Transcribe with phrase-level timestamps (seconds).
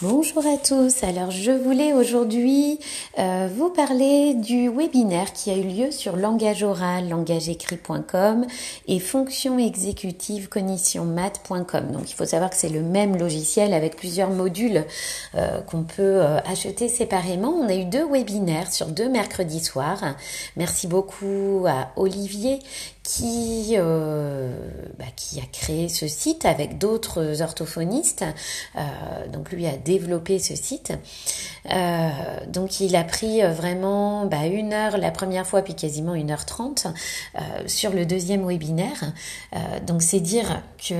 [0.00, 1.02] Bonjour à tous.
[1.02, 2.78] Alors je voulais aujourd'hui
[3.18, 8.46] euh, vous parler du webinaire qui a eu lieu sur langage oral, langageécrit.com
[8.86, 11.90] et fonction exécutive cognitionmat.com.
[11.90, 14.84] Donc il faut savoir que c'est le même logiciel avec plusieurs modules
[15.34, 17.50] euh, qu'on peut euh, acheter séparément.
[17.50, 20.14] On a eu deux webinaires sur deux mercredis soirs.
[20.56, 22.60] Merci beaucoup à Olivier
[23.08, 28.24] qui, bah, qui a créé ce site avec d'autres orthophonistes.
[29.32, 30.92] donc lui a développer ce site.
[31.70, 32.08] Euh,
[32.46, 36.30] donc il a pris euh, vraiment bah, une heure la première fois, puis quasiment une
[36.30, 36.86] heure trente
[37.36, 39.12] euh, sur le deuxième webinaire.
[39.86, 40.94] donc c'est dire que,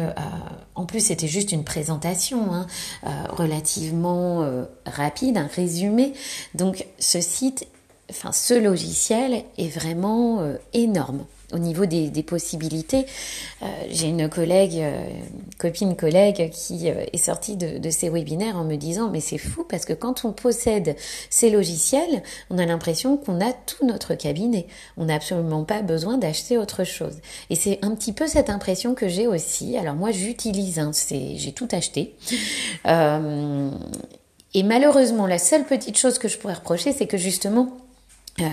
[0.75, 2.67] en plus c'était juste une présentation hein,
[3.31, 4.47] relativement
[4.87, 6.13] rapide, un résumé.
[6.55, 7.67] Donc ce site,
[8.11, 13.07] enfin ce logiciel est vraiment énorme au niveau des, possibilités.
[13.63, 15.09] Euh, j'ai une collègue, euh,
[15.59, 19.39] copine collègue, qui euh, est sortie de, de, ces webinaires en me disant mais c'est
[19.39, 20.97] fou parce que quand on possède
[21.31, 24.67] ces logiciels, on a l'impression qu'on a tout notre cabinet.
[24.97, 27.17] On n'a absolument pas besoin d'acheter autre chose.
[27.51, 29.79] Et c'est un petit peu cette impression que j'ai aussi.
[29.79, 30.81] Alors moi j'utilise,
[31.37, 32.15] j'ai tout acheté.
[32.85, 37.79] et malheureusement, la seule petite chose que je pourrais reprocher, c'est que justement,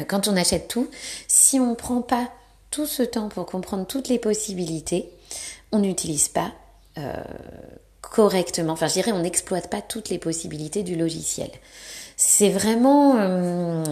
[0.08, 0.88] quand on achète tout,
[1.28, 2.30] si on ne prend pas
[2.76, 5.10] tout ce temps pour comprendre toutes les possibilités,
[5.72, 6.52] on n'utilise pas
[6.98, 7.24] euh,
[8.02, 11.50] correctement, enfin je dirais on n'exploite pas toutes les possibilités du logiciel.
[12.18, 13.84] C'est vraiment euh,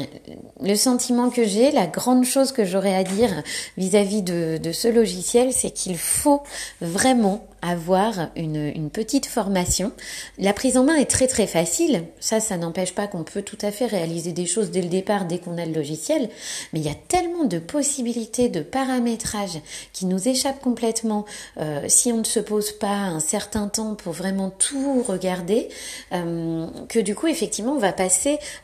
[0.61, 3.43] le sentiment que j'ai, la grande chose que j'aurais à dire
[3.77, 6.41] vis-à-vis de, ce logiciel, c'est qu'il faut
[6.79, 9.93] vraiment avoir une, une, petite formation.
[10.37, 12.03] La prise en main est très très facile.
[12.19, 15.23] Ça, ça n'empêche pas qu'on peut tout à fait réaliser des choses dès le départ,
[15.23, 16.29] dès qu'on a le logiciel.
[16.73, 19.61] Mais il y a tellement de possibilités de paramétrage
[19.93, 21.23] qui nous échappent complètement
[21.57, 25.69] euh, si on ne se pose pas un certain temps pour vraiment tout regarder,
[26.11, 28.12] euh, que du coup, effectivement, on va passer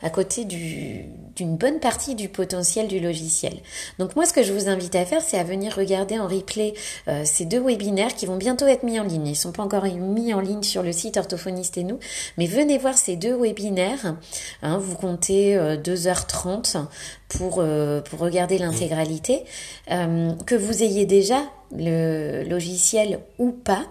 [0.02, 3.54] à côté d'une bonne partie du potentiel du logiciel.
[3.98, 6.74] Donc moi, ce que je vous invite à faire, c'est à venir regarder en replay
[7.08, 9.26] euh, ces deux webinaires qui vont bientôt être en ligne.
[9.26, 11.98] Ils sont pas encore mis en ligne sur le site Orthophoniste et nous,
[12.38, 14.16] mais venez voir ces deux webinaires.
[14.62, 16.80] Hein, vous comptez 2h30 euh,
[17.28, 19.44] pour, euh, pour regarder l'intégralité.
[19.88, 23.86] Que vous ayez déjà le logiciel ou pas,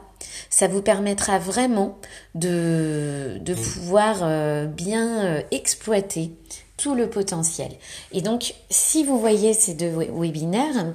[0.50, 1.98] ça vous permettra vraiment
[2.36, 6.32] de, de pouvoir bien exploiter
[6.78, 7.72] tout le potentiel.
[8.12, 10.94] Et donc, si vous voyez ces deux webinaires,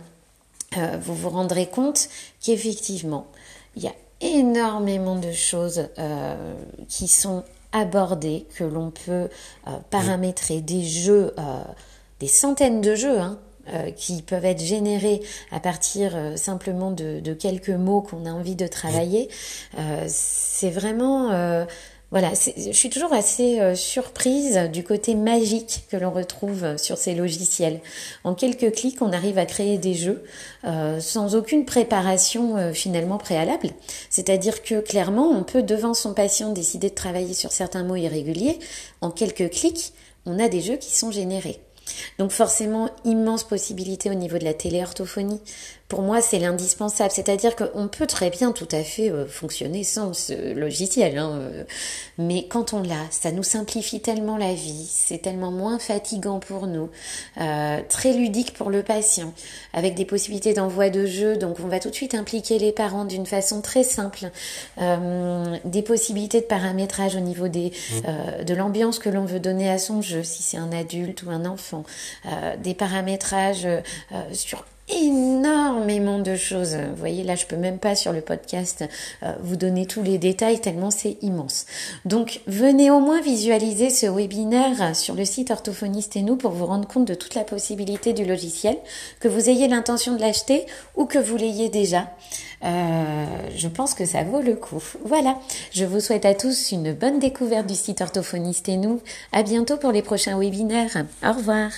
[0.77, 2.09] vous vous rendrez compte
[2.41, 3.27] qu'effectivement,
[3.77, 6.55] il y a énormément de choses euh,
[6.89, 9.29] qui sont abordées, que l'on peut
[9.67, 11.63] euh, paramétrer, des jeux, euh,
[12.21, 13.39] des centaines de jeux, hein,
[13.97, 15.21] qui peuvent être générés
[15.51, 19.29] à partir simplement de, de, quelques mots qu'on a envie de travailler.
[20.07, 21.67] c'est vraiment
[22.15, 27.13] voilà, je suis toujours assez euh, surprise du côté magique que l'on retrouve sur ces
[27.13, 27.81] logiciels.
[28.23, 30.23] En quelques clics, on arrive à créer des jeux
[30.65, 33.71] euh, sans aucune préparation euh, finalement préalable.
[34.11, 38.61] C'est-à-dire que clairement, on peut devant son patient décider de travailler sur certains mots irréguliers.
[39.01, 39.93] En quelques clics,
[40.25, 41.59] on a des jeux qui sont générés.
[42.19, 45.41] Donc forcément, immense possibilité au niveau de la téléorthophonie.
[45.89, 47.11] Pour moi, c'est l'indispensable.
[47.11, 51.19] C'est-à-dire qu'on peut très bien tout à fait euh, fonctionner sans ce logiciel.
[51.19, 51.65] Hein, euh.
[52.17, 54.89] mais quand on l'a, ça nous simplifie tellement la vie.
[54.91, 56.89] C'est tellement moins fatigant pour nous.
[57.39, 59.35] Euh, très ludique pour le patient.
[59.75, 61.37] Avec des possibilités d'envoi de jeu.
[61.37, 64.31] Donc on va tout de suite impliquer les parents d'une façon très simple.
[64.79, 68.45] des possibilités de paramétrage au niveau des, mmh.
[68.45, 70.23] de l'ambiance que l'on veut donner à son jeu.
[70.23, 71.74] Si c'est un adulte ou un enfant
[72.27, 73.81] euh, des paramétrages euh,
[74.33, 76.75] sur énormément de choses.
[76.75, 78.85] Vous voyez, là, je peux même pas sur le podcast
[79.23, 81.67] euh, vous donner tous les détails tellement c'est immense.
[82.05, 86.67] Donc, venez au moins visualiser ce webinaire sur le site Orthophoniste et nous pour vous
[86.67, 88.77] rendre compte de toute la possibilité du logiciel,
[89.21, 92.11] que vous ayez l'intention de l'acheter ou que vous l'ayez déjà.
[92.65, 93.25] Euh,
[93.57, 94.83] je pense que ça vaut le coup.
[95.05, 95.39] Voilà.
[95.73, 99.01] Je vous souhaite à tous une bonne découverte du site Orthophoniste et nous.
[99.33, 101.05] À bientôt pour les prochains webinaires.
[101.23, 101.71] Au revoir.